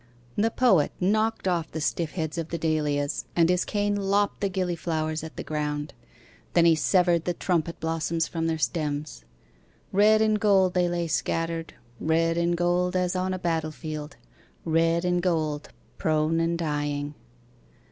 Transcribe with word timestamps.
The 0.35 0.49
Poet 0.49 0.91
knocked 0.99 1.47
off 1.47 1.69
the 1.69 1.79
stiff 1.79 2.13
heads 2.13 2.39
of 2.39 2.49
the 2.49 2.57
dahlias, 2.57 3.25
And 3.35 3.49
his 3.49 3.63
cane 3.63 3.95
lopped 3.95 4.41
the 4.41 4.49
gillyflowers 4.49 5.23
at 5.23 5.35
the 5.37 5.43
ground. 5.43 5.93
Then 6.53 6.65
he 6.65 6.73
severed 6.73 7.25
the 7.25 7.35
trumpet 7.35 7.79
blossoms 7.79 8.27
from 8.27 8.47
their 8.47 8.57
stems. 8.57 9.25
Red 9.91 10.19
and 10.19 10.39
gold 10.39 10.73
they 10.73 10.89
lay 10.89 11.05
scattered, 11.05 11.75
Red 11.99 12.35
and 12.35 12.57
gold, 12.57 12.95
as 12.95 13.15
on 13.15 13.31
a 13.31 13.37
battle 13.37 13.69
field; 13.69 14.17
Red 14.65 15.05
and 15.05 15.21
gold, 15.21 15.69
prone 15.99 16.39
and 16.39 16.57
dying. 16.57 17.13